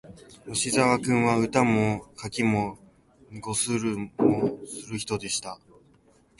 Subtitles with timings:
[0.51, 2.75] 吉沢君は、歌も書も
[3.31, 3.53] 碁も
[4.65, 5.59] する人でした